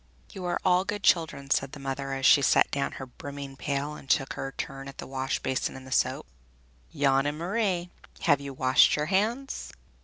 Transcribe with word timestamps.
"You 0.31 0.45
are 0.45 0.59
all 0.65 0.83
good 0.83 1.03
children," 1.03 1.51
said 1.51 1.73
the 1.73 1.79
mother 1.79 2.11
as 2.13 2.25
she 2.25 2.41
set 2.41 2.71
down 2.71 2.93
her 2.93 3.05
brimming 3.05 3.55
pail 3.55 3.93
and 3.93 4.09
took 4.09 4.33
her 4.33 4.51
turn 4.51 4.87
at 4.87 4.97
the 4.97 5.05
wash 5.05 5.37
basin 5.37 5.75
and 5.75 5.85
the 5.85 5.91
soap. 5.91 6.25
"Jan 6.91 7.27
and 7.27 7.37
Marie, 7.37 7.91
have 8.21 8.41
you 8.41 8.51
washed 8.51 8.95
your 8.95 9.05
hands?" 9.13 9.71